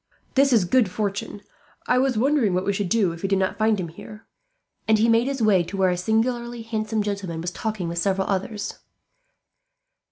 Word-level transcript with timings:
"This 0.33 0.51
is 0.51 0.65
good 0.65 0.89
fortune. 0.89 1.41
I 1.85 1.99
was 1.99 2.17
wondering 2.17 2.55
what 2.55 2.65
we 2.65 2.73
should 2.73 2.89
do, 2.89 3.11
if 3.11 3.21
we 3.21 3.29
did 3.29 3.37
not 3.37 3.59
find 3.59 3.79
him 3.79 3.89
here;" 3.89 4.25
and 4.87 4.97
he 4.97 5.07
made 5.07 5.27
his 5.27 5.43
way 5.43 5.61
to 5.61 5.77
where 5.77 5.91
a 5.91 5.95
singularly 5.95 6.63
handsome 6.63 7.03
gentleman 7.03 7.39
was 7.39 7.51
talking 7.51 7.87
with 7.87 7.99
several 7.99 8.25
others. 8.27 8.79